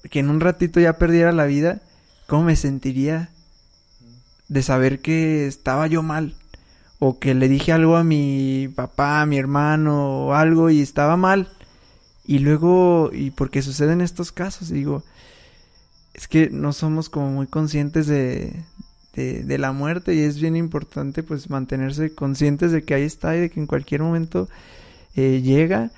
[0.10, 1.82] que en un ratito ya perdiera la vida,
[2.28, 3.30] ¿cómo me sentiría?
[4.54, 6.36] de saber que estaba yo mal
[7.00, 11.18] o que le dije algo a mi papá, a mi hermano o algo y estaba
[11.18, 11.50] mal.
[12.26, 15.04] Y luego, y porque suceden estos casos, digo,
[16.14, 18.64] es que no somos como muy conscientes de,
[19.14, 23.42] de, la muerte y es bien importante pues mantenerse conscientes de que ahí está y
[23.42, 24.50] de que en cualquier momento
[25.16, 25.92] eh, llega.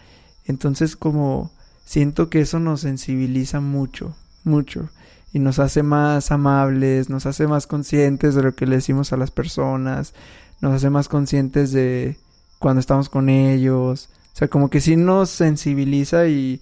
[0.46, 1.52] Entonces como
[1.86, 4.90] siento que eso nos sensibiliza mucho, mucho
[5.32, 9.18] y nos hace más amables, nos hace más conscientes de lo que le decimos a
[9.18, 10.14] las personas,
[10.62, 12.18] nos hace más conscientes de
[12.60, 14.10] cuando estamos con ellos.
[14.36, 16.62] O sea, como que sí nos sensibiliza y,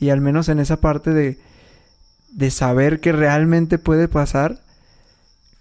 [0.00, 1.38] y al menos en esa parte de,
[2.32, 4.58] de saber que realmente puede pasar,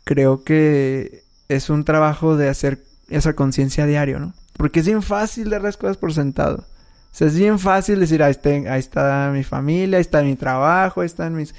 [0.03, 4.33] creo que es un trabajo de hacer esa conciencia diario, ¿no?
[4.57, 6.65] Porque es bien fácil dar las cosas por sentado.
[7.11, 10.35] O sea, es bien fácil decir, ahí está, ahí está mi familia, ahí está mi
[10.35, 11.53] trabajo, ahí están mis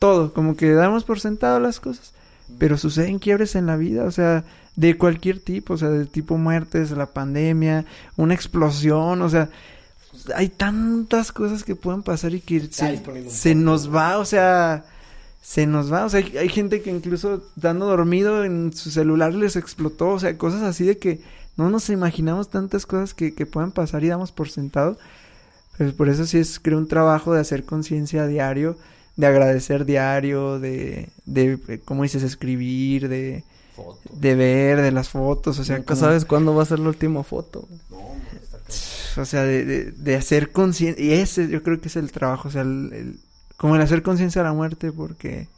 [0.00, 2.12] todo, como que damos por sentado las cosas.
[2.58, 4.42] Pero suceden quiebres en la vida, o sea,
[4.76, 7.84] de cualquier tipo, o sea, de tipo muertes, la pandemia,
[8.16, 9.48] una explosión, o sea,
[10.34, 14.84] hay tantas cosas que pueden pasar y que se, nos va, o sea,
[15.42, 19.56] se nos va, o sea, hay, gente que incluso dando dormido en su celular les
[19.56, 21.20] explotó, o sea, cosas así de que
[21.56, 24.98] no nos imaginamos tantas cosas que, que pueden pasar y damos por sentado.
[25.76, 28.76] Pues por eso sí es, creo, un trabajo de hacer conciencia diario
[29.16, 32.22] de agradecer diario, de, de eh, ¿cómo dices?
[32.22, 33.44] Escribir, de,
[34.12, 35.78] de ver, de las fotos, o sea...
[35.78, 37.66] Nunca sabes cuándo va a ser la última foto.
[39.16, 42.48] o sea, de, de, de hacer conciencia, y ese yo creo que es el trabajo,
[42.48, 43.18] o sea, el,
[43.56, 45.48] como el hacer conciencia de la muerte, porque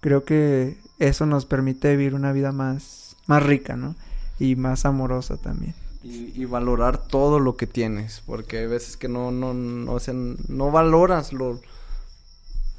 [0.00, 3.94] creo que eso nos permite vivir una vida más, más rica, ¿no?
[4.38, 5.74] Y más amorosa también.
[6.02, 10.00] Y, y, valorar todo lo que tienes, porque hay veces que no, no, no, o
[10.00, 11.60] sea, no valoras lo,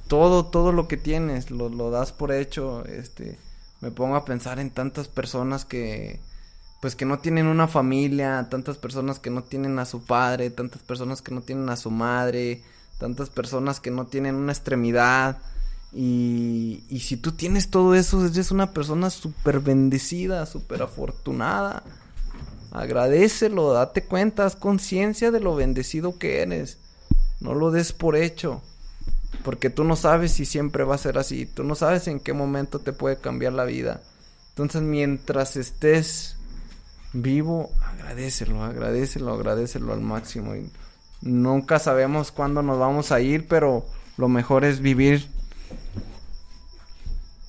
[0.08, 3.38] todo, todo lo que tienes, lo, lo das por hecho, este,
[3.82, 6.20] me pongo a pensar en tantas personas que,
[6.82, 10.82] pues que no tienen una familia, tantas personas que no tienen a su padre, tantas
[10.82, 12.64] personas que no tienen a su madre,
[12.98, 15.38] tantas personas que no tienen una extremidad.
[15.92, 21.84] Y, y si tú tienes todo eso, eres una persona súper bendecida, súper afortunada.
[22.72, 26.78] Agradecelo, date cuenta, haz conciencia de lo bendecido que eres.
[27.40, 28.62] No lo des por hecho.
[29.44, 31.46] Porque tú no sabes si siempre va a ser así.
[31.46, 34.02] Tú no sabes en qué momento te puede cambiar la vida.
[34.50, 36.38] Entonces, mientras estés
[37.14, 40.56] vivo, agradecelo, agradecelo, agradecelo al máximo.
[40.56, 40.72] Y
[41.22, 43.86] nunca sabemos cuándo nos vamos a ir, pero
[44.18, 45.30] lo mejor es vivir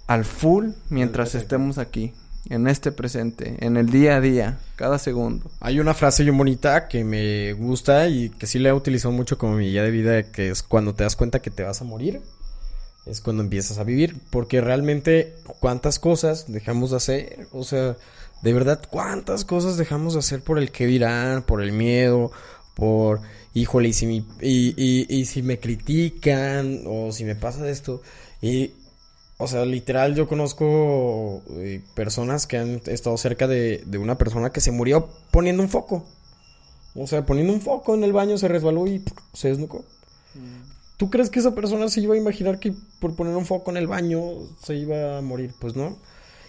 [0.06, 2.12] al full mientras estemos aquí
[2.48, 5.50] en este presente, en el día a día, cada segundo.
[5.60, 9.38] Hay una frase muy bonita que me gusta y que sí la he utilizado mucho
[9.38, 11.84] como mi guía de vida, que es cuando te das cuenta que te vas a
[11.84, 12.20] morir,
[13.06, 17.96] es cuando empiezas a vivir, porque realmente cuántas cosas dejamos de hacer, o sea,
[18.42, 22.32] de verdad, cuántas cosas dejamos de hacer por el que dirán, por el miedo,
[22.74, 23.20] por,
[23.52, 24.06] híjole, y si,
[24.40, 28.02] y, y, y si me critican o si me pasa esto,
[28.40, 28.72] y
[29.40, 34.50] o sea, literal, yo conozco eh, personas que han estado cerca de, de, una persona
[34.50, 36.04] que se murió poniendo un foco.
[36.94, 39.78] O sea, poniendo un foco en el baño, se resbaló y se desnucó.
[40.34, 40.70] Mm.
[40.98, 43.78] ¿Tú crees que esa persona se iba a imaginar que por poner un foco en
[43.78, 44.20] el baño
[44.62, 45.54] se iba a morir?
[45.58, 45.96] Pues no.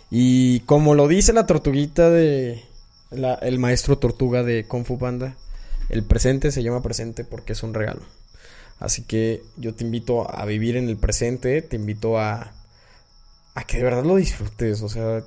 [0.10, 2.62] Y como lo dice la tortuguita de.
[3.12, 5.38] La, el maestro tortuga de Kung Fu Panda,
[5.88, 8.02] el presente se llama presente porque es un regalo.
[8.80, 12.54] Así que yo te invito a vivir en el presente, te invito a
[13.56, 14.82] a que de verdad lo disfrutes.
[14.82, 15.24] O sea,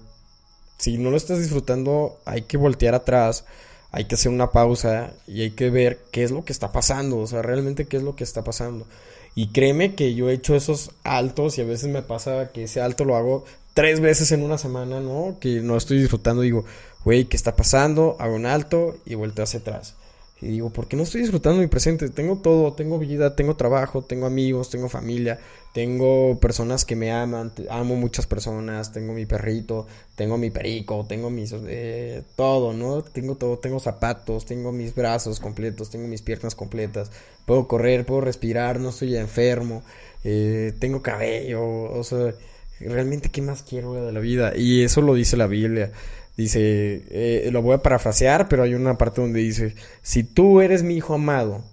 [0.79, 3.45] si no lo estás disfrutando, hay que voltear atrás,
[3.91, 7.19] hay que hacer una pausa y hay que ver qué es lo que está pasando.
[7.19, 8.87] O sea, realmente qué es lo que está pasando.
[9.35, 12.81] Y créeme que yo he hecho esos altos y a veces me pasa que ese
[12.81, 15.39] alto lo hago tres veces en una semana, ¿no?
[15.41, 16.43] Que no estoy disfrutando.
[16.43, 16.65] Digo,
[17.05, 18.17] güey, ¿qué está pasando?
[18.21, 19.95] Hago un alto y vuelto hacia atrás.
[20.41, 22.09] Y digo, ¿por qué no estoy disfrutando mi presente?
[22.11, 25.41] Tengo todo, tengo vida, tengo trabajo, tengo amigos, tengo familia,
[25.75, 31.31] tengo personas que me aman, amo muchas personas, tengo mi perrito, tengo mi perico, tengo
[31.31, 33.03] mis, eh, todo, ¿no?
[33.03, 37.11] Tengo todo, tengo zapatos, tengo mis brazos completos, tengo mis piernas completas,
[37.45, 39.83] puedo correr, puedo respirar, no estoy enfermo,
[40.23, 42.35] eh, tengo cabello, o sea,
[42.79, 44.53] realmente, ¿qué más quiero de la vida?
[44.57, 45.91] Y eso lo dice la Biblia.
[46.37, 50.85] Dice, eh, lo voy a parafrasear, pero hay una parte donde dice, si tú eres
[50.85, 51.65] mi hijo amado,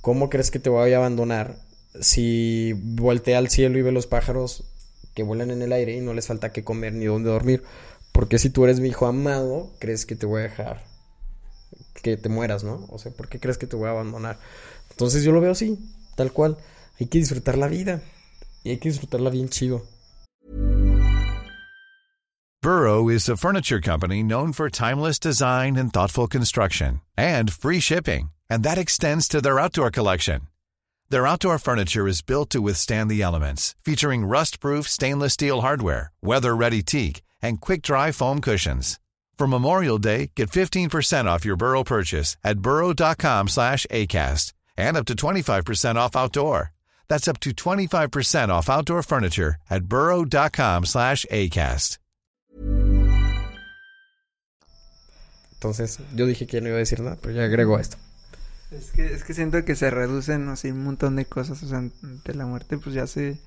[0.00, 1.63] ¿cómo crees que te voy a abandonar
[2.00, 4.64] si voltea al cielo y ve los pájaros
[5.14, 7.62] que vuelan en el aire y no les falta qué comer ni dónde dormir?
[8.12, 10.94] Porque si tú eres mi hijo amado, crees que te voy a dejar
[12.04, 12.86] que te mueras, ¿no?
[12.90, 14.38] O sea, ¿por qué crees que te voy a abandonar?
[14.90, 15.78] Entonces yo lo veo así,
[16.16, 16.56] tal cual.
[17.00, 18.02] Hay que disfrutar la vida
[18.62, 19.82] y hay que disfrutarla bien chido.
[22.62, 28.30] Burrow is a furniture company known for timeless design and thoughtful construction and free shipping,
[28.48, 30.48] and that extends to their outdoor collection.
[31.14, 36.82] Their outdoor furniture is built to withstand the elements, featuring rust-proof stainless steel hardware, weather-ready
[36.82, 38.98] teak, and quick-dry foam cushions.
[39.38, 45.04] For Memorial Day, get 15% off your Burrow purchase at burrow.com slash ACAST and up
[45.04, 46.72] to 25% off outdoor.
[47.06, 51.98] That's up to 25% off outdoor furniture at burrow.com slash ACAST.
[55.52, 57.98] Entonces yo dije que no iba a decir nada, pero ya agrego esto.
[58.76, 61.62] Es que, es que siento que se reducen así un montón de cosas.
[61.62, 63.38] O sea, ante la muerte, pues ya se,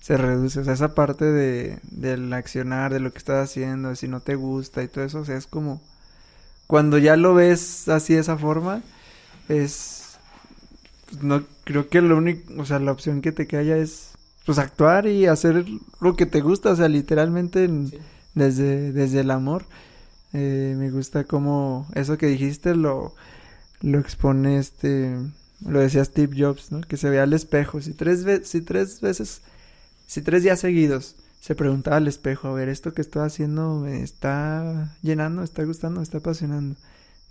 [0.00, 0.60] se reduce.
[0.60, 4.36] O sea, esa parte de, del accionar, de lo que estás haciendo, si no te
[4.36, 5.20] gusta y todo eso.
[5.20, 5.82] O sea, es como.
[6.68, 8.82] Cuando ya lo ves así de esa forma,
[9.48, 10.18] es.
[11.10, 12.52] pues, No, creo que lo único.
[12.60, 14.10] O sea, la opción que te queda ya es.
[14.46, 15.64] Pues actuar y hacer
[16.00, 16.70] lo que te gusta.
[16.72, 17.92] O sea, literalmente en-
[18.34, 19.66] desde, desde el amor.
[20.32, 23.14] Eh, me gusta como eso que dijiste lo
[23.82, 25.16] lo expone este,
[25.66, 26.80] lo decía Steve Jobs, ¿no?
[26.80, 27.80] Que se vea al espejo.
[27.80, 29.42] Si tres, ve- si tres veces,
[30.06, 34.02] si tres días seguidos se preguntaba al espejo, a ver, esto que estoy haciendo me
[34.02, 36.76] está llenando, me está gustando, me está apasionando.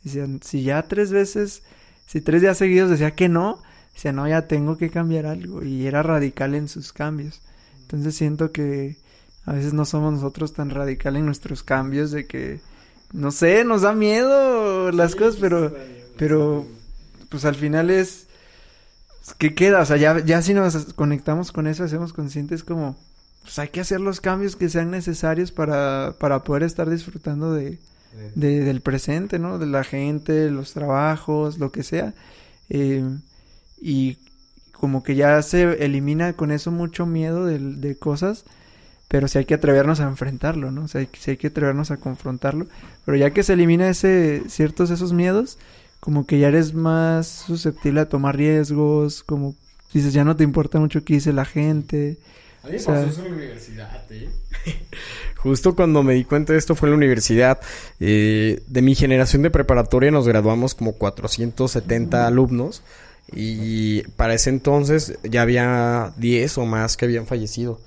[0.03, 1.63] Decían, si ya tres veces,
[2.05, 3.61] si tres días seguidos decía que no,
[3.93, 5.63] decía, no, ya tengo que cambiar algo.
[5.63, 7.41] Y era radical en sus cambios.
[7.83, 8.97] Entonces siento que
[9.45, 12.59] a veces no somos nosotros tan radical en nuestros cambios de que,
[13.13, 15.73] no sé, nos da miedo las cosas, pero...
[16.21, 16.65] Pero,
[17.29, 18.27] pues al final es...
[19.37, 19.81] ¿Qué queda?
[19.81, 22.95] O sea, ya, ya si nos conectamos con eso, hacemos conscientes como...
[23.43, 27.79] Pues hay que hacer los cambios que sean necesarios para, para poder estar disfrutando de,
[28.35, 29.57] de- del presente, ¿no?
[29.57, 32.13] De la gente, los trabajos, lo que sea.
[32.69, 33.03] Eh,
[33.81, 34.17] y
[34.73, 38.45] como que ya se elimina con eso mucho miedo de, de cosas,
[39.07, 40.83] pero sí hay que atrevernos a enfrentarlo, ¿no?
[40.85, 42.67] O sea, sí hay que atrevernos a confrontarlo.
[43.05, 45.57] Pero ya que se elimina ese, ciertos esos miedos,
[46.01, 49.55] como que ya eres más susceptible a tomar riesgos, como
[49.93, 52.17] dices, ya no te importa mucho qué dice la gente.
[52.63, 54.29] A mí me pasó eso en la universidad, ¿eh?
[55.37, 57.59] Justo cuando me di cuenta de esto fue en la universidad.
[57.99, 62.83] Eh, de mi generación de preparatoria nos graduamos como 470 alumnos.
[63.33, 67.79] Y para ese entonces ya había 10 o más que habían fallecido.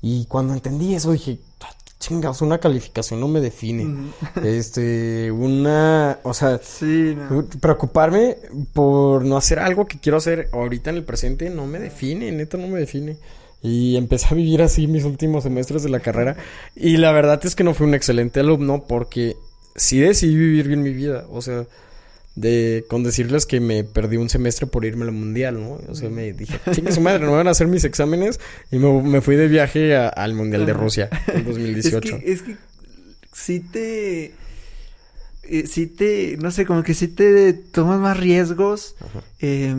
[0.00, 1.70] Y cuando entendí eso dije, "Ah,
[2.02, 4.12] chingados, una calificación no me define.
[4.44, 7.44] Este, una, o sea, Sí, no.
[7.60, 8.36] Preocuparme
[8.72, 12.58] por no hacer algo que quiero hacer ahorita en el presente no me define, neta
[12.58, 13.16] no me define.
[13.62, 16.36] Y empecé a vivir así mis últimos semestres de la carrera.
[16.74, 19.36] Y la verdad es que no fui un excelente alumno porque
[19.76, 21.26] sí decidí vivir bien mi vida.
[21.30, 21.66] O sea,
[22.34, 25.78] de con decirles que me perdí un semestre por irme al mundial, ¿no?
[25.88, 28.40] O sea, me dije, chingue su madre, no van a hacer mis exámenes.
[28.70, 32.16] Y me, me fui de viaje a- al mundial de Rusia en 2018.
[32.22, 32.56] Es que, es que
[33.32, 34.24] sí te...
[35.44, 36.36] eh, sí te...
[36.40, 38.94] No sé, como que sí te tomas más riesgos.
[39.40, 39.74] eh,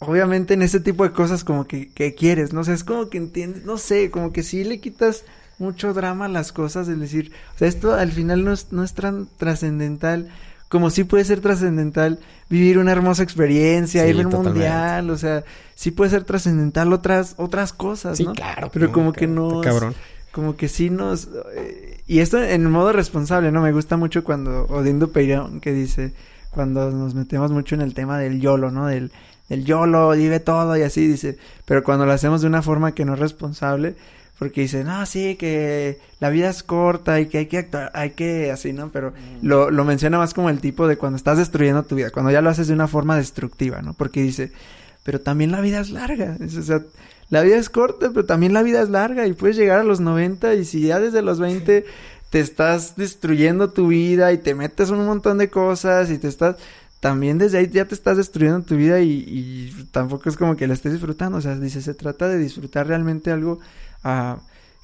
[0.00, 2.60] obviamente en ese tipo de cosas como que, que quieres, ¿no?
[2.60, 5.24] O sea, es como que entiendes, no sé, como que sí le quitas
[5.58, 8.82] mucho drama a las cosas, es decir, o sea, esto al final no es, no
[8.84, 10.28] es tan trascendental
[10.74, 12.18] como sí puede ser trascendental
[12.50, 14.50] vivir una hermosa experiencia, Sí, ir a un totalmente.
[14.58, 15.44] mundial, o sea,
[15.76, 18.32] sí puede ser trascendental otras otras cosas, Sí, ¿no?
[18.32, 18.70] claro.
[18.72, 19.94] Pero como que no Cabrón.
[20.32, 21.28] como que sí nos...
[21.54, 23.62] eh, y esto en modo responsable, ¿no?
[23.62, 26.12] Me gusta mucho cuando Odindo Peirón que dice,
[26.50, 28.86] cuando nos metemos mucho en el tema del YOLO, ¿no?
[28.88, 29.12] Del,
[29.48, 33.04] del YOLO, vive todo y así, dice, pero cuando lo hacemos de una forma que
[33.04, 33.94] no es responsable,
[34.38, 38.10] porque dice, no, sí, que la vida es corta y que hay que actuar, hay
[38.10, 38.90] que así, ¿no?
[38.90, 42.30] Pero lo, lo menciona más como el tipo de cuando estás destruyendo tu vida, cuando
[42.32, 43.94] ya lo haces de una forma destructiva, ¿no?
[43.94, 44.52] Porque dice,
[45.02, 46.82] pero también la vida es larga, es- o sea,
[47.30, 50.00] la vida es corta, pero también la vida es larga y puedes llegar a los
[50.00, 51.84] 90 y si ya desde los 20
[52.30, 56.56] te estás destruyendo tu vida y te metes un montón de cosas y te estás
[57.00, 60.66] también desde ahí ya te estás destruyendo tu vida y, y tampoco es como que
[60.66, 61.38] la estés disfrutando.
[61.38, 63.58] O sea, dice, se trata de disfrutar realmente algo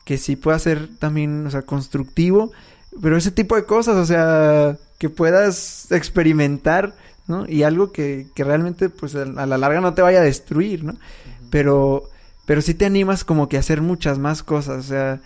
[0.05, 2.53] que sí pueda ser también, o sea, constructivo.
[3.01, 6.95] Pero ese tipo de cosas, o sea, que puedas experimentar,
[7.27, 7.49] ¿no?
[7.49, 10.95] Y algo que, que realmente, pues, a, la larga no te vaya a destruir, ¿no?
[11.51, 12.05] Pero,
[12.47, 15.21] pero sí te animas como que a hacer muchas más cosas, o sea,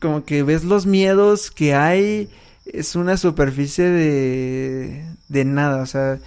[0.00, 2.30] como que ves los miedos que hay,
[2.64, 6.18] es una superficie de, de nada, o sea,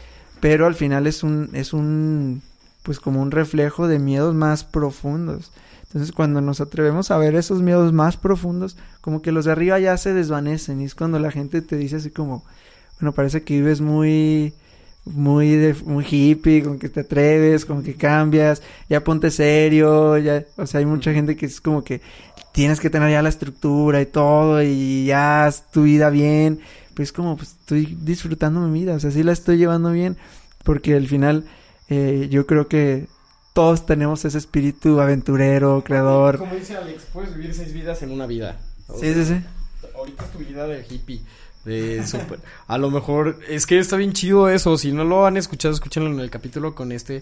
[0.42, 2.42] pero al final es un, es un,
[2.84, 5.52] pues como un reflejo de miedos más profundos.
[5.92, 9.78] Entonces cuando nos atrevemos a ver esos miedos más profundos, como que los de arriba
[9.78, 12.46] ya se desvanecen y es cuando la gente te dice así como,
[12.98, 14.54] bueno, parece que vives muy,
[15.04, 20.46] muy de, muy hippie, con que te atreves, con que cambias, ya ponte serio, ya,
[20.56, 22.00] o sea, hay mucha gente que es como que
[22.54, 26.62] tienes que tener ya la estructura y todo y ya haz tu vida bien,
[26.94, 30.16] pues como pues estoy disfrutando mi vida, o sea, sí la estoy llevando bien,
[30.64, 31.44] porque al final
[31.90, 33.08] eh, yo creo que
[33.54, 36.38] todos tenemos ese espíritu aventurero, creador.
[36.38, 38.58] Como dice Alex, puedes vivir seis vidas en una vida.
[38.88, 39.88] O Sí, sea, sí, sí.
[39.96, 41.22] Ahorita es tu vida de hippie.
[41.66, 42.40] De super.
[42.68, 43.40] A lo mejor.
[43.48, 44.78] Es que está bien chido eso.
[44.80, 47.22] Si no lo han escuchado, escúchenlo en el capítulo con este.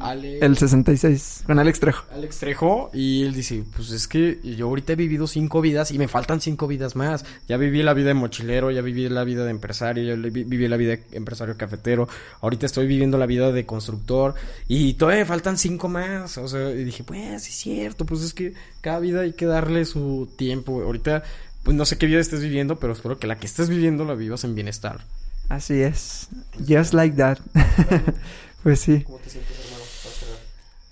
[0.00, 2.04] Ale- El 66, con Alex Trejo.
[2.12, 2.90] Alex Trejo.
[2.92, 6.40] Y él dice: Pues es que yo ahorita he vivido cinco vidas y me faltan
[6.40, 7.24] cinco vidas más.
[7.48, 10.76] Ya viví la vida de mochilero, ya viví la vida de empresario, ya viví la
[10.76, 12.08] vida de empresario cafetero.
[12.40, 14.34] Ahorita estoy viviendo la vida de constructor.
[14.66, 16.38] Y todavía me faltan cinco más.
[16.38, 18.04] O sea, y dije: Pues es cierto.
[18.04, 20.82] Pues es que cada vida hay que darle su tiempo.
[20.82, 21.22] Ahorita.
[21.66, 24.14] Pues no sé qué vida estés viviendo, pero espero que la que estés viviendo la
[24.14, 25.00] vivas en bienestar.
[25.48, 26.28] Así es.
[26.64, 27.38] Just like that.
[28.62, 29.02] pues sí.
[29.02, 29.82] ¿Cómo te sientes, hermano?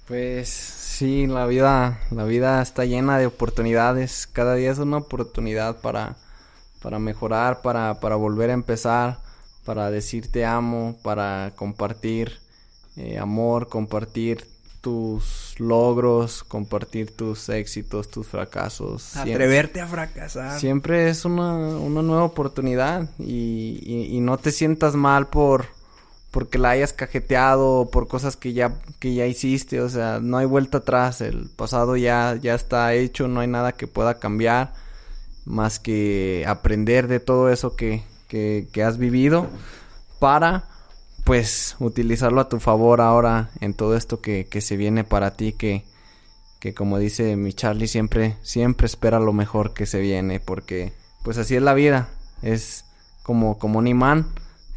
[0.09, 4.27] Pues sí, la vida, la vida está llena de oportunidades.
[4.27, 6.17] Cada día es una oportunidad para,
[6.83, 9.21] para mejorar, para, para volver a empezar,
[9.65, 12.41] para decir te amo, para compartir
[12.97, 14.45] eh, amor, compartir
[14.85, 19.03] tus logros, compartir tus éxitos, tus fracasos.
[19.03, 20.61] Siempre- Atreverte a fracasar.
[20.61, 25.67] Siempre es una, una nueva oportunidad y, y- y no te sientas mal por
[26.31, 30.37] porque la hayas cajeteado o por cosas que ya que ya hiciste, o sea, no
[30.37, 34.75] hay vuelta atrás, el pasado ya ya está hecho, no hay nada que pueda cambiar
[35.47, 39.47] más que aprender de todo eso que, que, que has vivido
[40.19, 40.65] para
[41.25, 45.55] pues utilizarlo a tu favor ahora en todo esto que, que se viene para ti
[45.55, 45.85] que,
[46.61, 51.39] que como dice mi Charlie siempre siempre espera lo mejor que se viene porque pues
[51.39, 52.11] así es la vida.
[52.43, 52.85] Es
[53.23, 54.27] como como un imán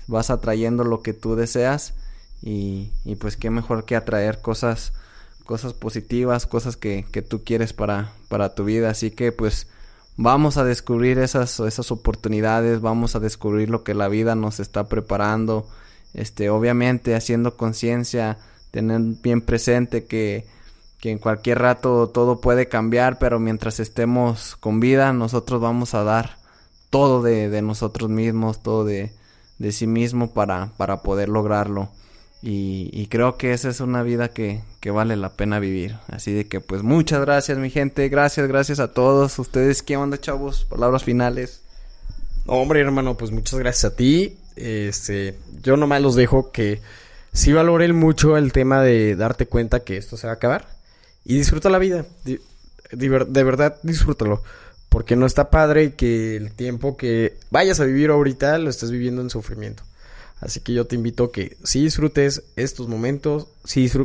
[0.08, 1.93] vas atrayendo lo que tú deseas
[2.41, 4.93] y, y pues qué mejor que atraer cosas
[5.43, 8.89] cosas positivas cosas que, que tú quieres para para tu vida.
[8.89, 9.68] Así que pues
[10.16, 14.88] vamos a descubrir esas esas oportunidades vamos a descubrir lo que la vida nos está
[14.88, 15.68] preparando
[16.18, 18.38] este obviamente haciendo conciencia
[18.72, 20.45] tener bien presente que
[20.99, 26.03] que en cualquier rato todo puede cambiar, pero mientras estemos con vida, nosotros vamos a
[26.03, 26.38] dar
[26.89, 29.11] todo de, de nosotros mismos, todo de,
[29.59, 31.89] de sí mismo para, para poder lograrlo.
[32.41, 35.97] Y, creo que esa es una vida que, que vale la pena vivir.
[36.07, 39.38] Así de que pues muchas gracias mi gente, gracias, gracias a todos.
[39.39, 40.63] Ustedes, ¿qué onda chavos?
[40.65, 41.61] Palabras finales.
[42.45, 44.38] Hombre, hermano, pues muchas gracias a ti.
[44.58, 46.82] Este, yo nomás los dejo que
[47.34, 50.68] sí valoren mucho el tema de darte cuenta que esto se va a acabar
[51.24, 52.05] y disfruta la vida.
[52.91, 54.43] De verdad, disfrútalo.
[54.89, 59.22] Porque no está padre que el tiempo que vayas a vivir ahorita lo estés viviendo
[59.22, 59.84] en sufrimiento.
[60.39, 63.47] Así que yo te invito a que sí disfrutes estos momentos,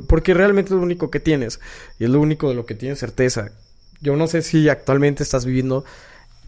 [0.09, 1.61] porque realmente es lo único que tienes
[1.98, 3.53] y es lo único de lo que tienes certeza.
[4.00, 5.84] Yo no sé si actualmente estás viviendo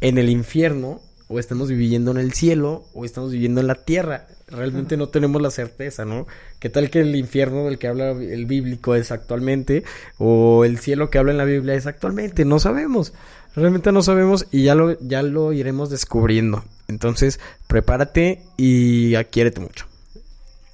[0.00, 4.26] en el infierno o estamos viviendo en el cielo o estamos viviendo en la tierra.
[4.48, 6.26] Realmente no tenemos la certeza, ¿no?
[6.58, 9.84] ¿Qué tal que el infierno del que habla el bíblico es actualmente
[10.18, 12.44] o el cielo que habla en la Biblia es actualmente?
[12.44, 13.14] No sabemos.
[13.56, 16.64] Realmente no sabemos y ya lo, ya lo iremos descubriendo.
[16.88, 19.86] Entonces, prepárate y adquiérete mucho.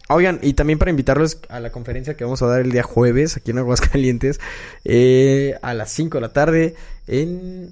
[0.09, 3.37] Oigan, y también para invitarlos a la conferencia que vamos a dar el día jueves
[3.37, 4.41] aquí en Aguascalientes
[4.85, 6.75] eh, a las 5 de la tarde
[7.07, 7.71] en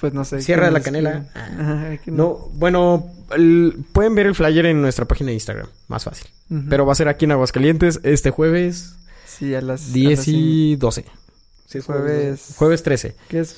[0.00, 0.40] Pues no sé.
[0.42, 1.26] Sierra ¿qué de la Canela.
[1.34, 1.48] Ah.
[1.58, 6.26] Ajá, No, bueno, el- pueden ver el flyer en nuestra página de Instagram, más fácil.
[6.68, 8.94] Pero va a ser aquí en Aguascalientes este jueves
[9.26, 9.88] Sí, a las...
[9.88, 11.04] a 10 las y 12.
[11.66, 13.14] Sí, es Jueves- Jueves 13.
[13.28, 13.56] ¿Qué es?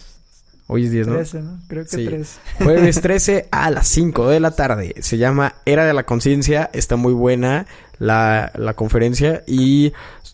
[0.68, 1.14] Hoy es 10, ¿no?
[1.16, 1.58] 13, ¿no?
[1.68, 2.04] Creo que Sí.
[2.06, 2.38] 13.
[2.62, 4.94] Jueves 13 a las 5 de la tarde.
[5.00, 6.70] Se llama Era de la Conciencia.
[6.72, 7.66] Está muy buena
[7.98, 9.42] la, la conferencia.
[9.46, 9.92] Y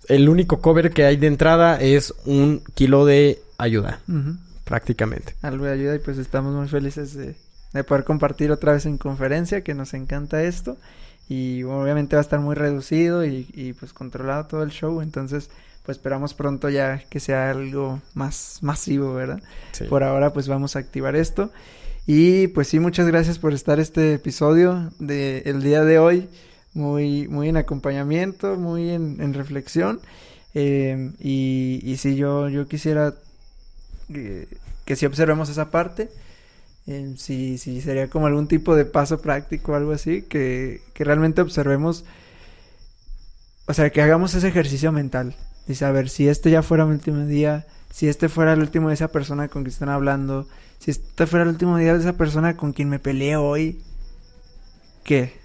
[0.09, 4.37] el único cover que hay de entrada es un kilo de ayuda, Ujú.
[4.71, 5.35] Prácticamente.
[5.43, 7.35] Algo de ayuda y pues estamos muy felices de,
[7.75, 10.79] de poder compartir otra vez en conferencia, que nos encanta esto.
[11.29, 15.49] y obviamente va a estar muy reducido y, y pues controlado todo el show, entonces
[15.85, 19.41] pues esperamos pronto ya que sea algo más masivo, ¿verdad?
[19.73, 19.85] Sí.
[19.85, 21.51] Por ahora pues vamos a activar esto.
[22.07, 26.29] Y pues sí, muchas gracias por estar este episodio de el día de hoy.
[26.75, 30.01] Muy, muy en acompañamiento, muy en, en reflexión.
[30.55, 33.15] Eh, y, y sí, yo, yo quisiera
[34.13, 34.49] que,
[34.85, 36.09] que si observemos esa parte.
[36.87, 40.23] Eh, si, sería como algún tipo de paso práctico o algo así.
[40.23, 42.05] Que, que realmente observemos.
[43.67, 45.35] O sea, que hagamos ese ejercicio mental.
[45.81, 48.95] A ver, si este ya fuera mi último día, si este fuera el último de
[48.95, 50.49] esa persona con quien están hablando,
[50.81, 53.81] si este fuera el último día de esa persona con quien me peleé hoy,
[55.05, 55.39] ¿qué?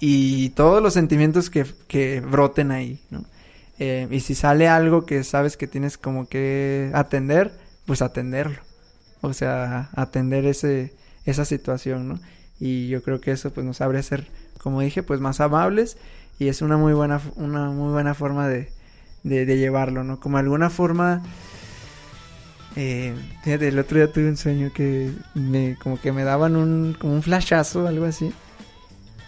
[0.00, 3.24] Y todos los sentimientos que, que broten ahí, ¿no?
[3.78, 7.52] Eh, y si sale algo que sabes que tienes como que atender,
[7.86, 8.60] pues atenderlo.
[9.20, 12.20] O sea, atender ese, esa situación, ¿no?
[12.58, 14.26] Y yo creo que eso pues nos abre a ser,
[14.62, 15.96] como dije, pues más amables
[16.38, 18.68] y es una muy buena, una muy buena forma de,
[19.22, 20.20] de, llevarlo, ¿no?
[20.20, 21.22] Como alguna forma...
[22.74, 23.14] Eh,
[23.44, 27.22] el otro día tuve un sueño que me, como que me daban un, como un
[27.22, 28.32] flashazo, algo así.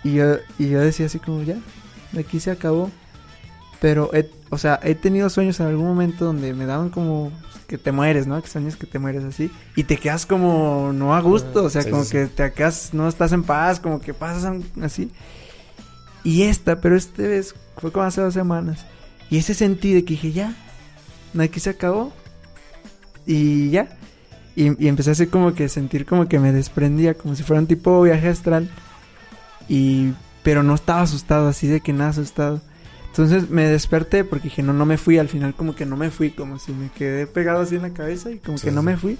[0.03, 1.57] Y yo, y yo decía así como, ya,
[2.19, 2.91] aquí se acabó.
[3.81, 7.31] Pero, he, o sea, he tenido sueños en algún momento donde me daban como
[7.67, 8.41] que te mueres, ¿no?
[8.43, 9.51] Que sueños que te mueres así.
[9.77, 12.93] Y te quedas como no a gusto, o sea, Sí, como sí, que te quedas,
[12.93, 15.11] no estás en paz, como que pasas así.
[16.23, 18.87] Y esta, pero esta vez fue como hace dos semanas.
[19.31, 20.55] Y ese sentí de que dije, ya,
[21.39, 22.13] aquí se acabó.
[23.27, 23.89] Y ya.
[24.57, 27.67] Y, y empecé así como que sentir como que me desprendía, como si fuera un
[27.67, 28.71] tipo de viaje astral.
[29.69, 30.13] Y,
[30.43, 32.61] pero no estaba asustado, así de que nada asustado.
[33.15, 35.19] Entonces me desperté porque dije, no, no me fui.
[35.19, 37.91] Al final como que no me fui, como si me quedé pegado así en la
[37.95, 39.17] cabeza y como Sí, que no me fui.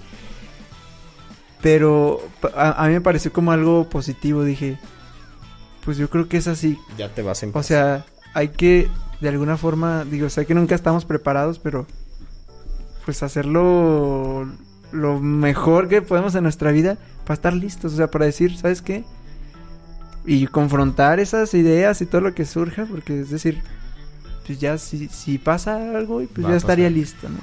[1.61, 2.21] Pero
[2.55, 4.43] a, a mí me pareció como algo positivo.
[4.43, 4.77] Dije,
[5.85, 6.77] pues yo creo que es así.
[6.97, 7.67] Ya te vas en O paz.
[7.67, 8.89] sea, hay que,
[9.21, 11.87] de alguna forma, digo, sé que nunca estamos preparados, pero
[13.05, 14.45] pues hacerlo
[14.91, 18.81] lo mejor que podemos en nuestra vida para estar listos, o sea, para decir, ¿sabes
[18.81, 19.05] qué?
[20.25, 23.61] Y confrontar esas ideas y todo lo que surja, porque es decir,
[24.45, 27.39] pues ya si, si pasa algo, pues Va ya estaría listo, ¿no?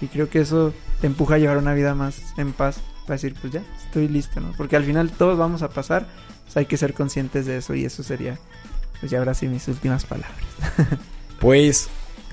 [0.00, 3.34] Y creo que eso te empuja a llevar una vida más en paz, para decir,
[3.40, 4.52] pues ya, estoy listo, ¿no?
[4.56, 6.06] Porque al final todos vamos a pasar,
[6.44, 8.38] pues hay que ser conscientes de eso y eso sería,
[9.00, 10.38] pues ya ahora sí mis últimas palabras.
[11.40, 11.88] Pues,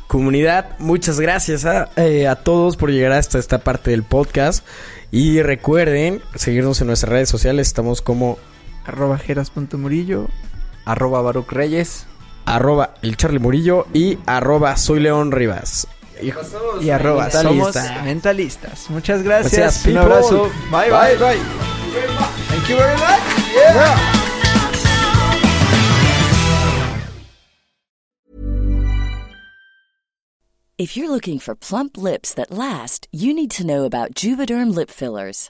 [0.07, 4.65] comunidad, muchas gracias a, eh, a todos por llegar hasta esta parte del podcast.
[5.11, 7.67] Y recuerden seguirnos en nuestras redes sociales.
[7.67, 8.37] Estamos como
[8.85, 10.27] arroba jeras.murillo.
[10.83, 12.05] Arroba Baruch Reyes.
[12.47, 15.87] Arroba el Charlie Murillo y arroba soy León Rivas.
[16.21, 16.31] Y,
[16.83, 17.41] Y arroba Mentalista.
[17.83, 18.89] somos mentalistas.
[18.89, 19.53] Muchas gracias.
[19.53, 20.43] Gracias, Un abrazo.
[20.71, 21.15] Bye, bye.
[21.17, 21.37] bye.
[22.49, 24.17] Thank you very much.
[30.77, 34.91] If you're looking for plump lips that last, you need to know about Juvederm lip
[34.91, 35.49] fillers.